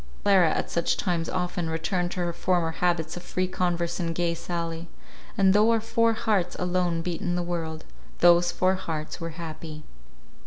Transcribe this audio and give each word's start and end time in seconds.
Clara 0.23 0.49
at 0.49 0.71
such 0.71 0.97
times 0.97 1.29
often 1.29 1.69
returned 1.69 2.09
to 2.13 2.21
her 2.21 2.33
former 2.33 2.71
habits 2.71 3.15
of 3.15 3.21
free 3.21 3.47
converse 3.47 3.99
and 3.99 4.15
gay 4.15 4.33
sally; 4.33 4.87
and 5.37 5.53
though 5.53 5.69
our 5.69 5.79
four 5.79 6.13
hearts 6.13 6.55
alone 6.57 7.03
beat 7.03 7.21
in 7.21 7.35
the 7.35 7.43
world, 7.43 7.83
those 8.17 8.51
four 8.51 8.73
hearts 8.73 9.21
were 9.21 9.29
happy. 9.37 9.83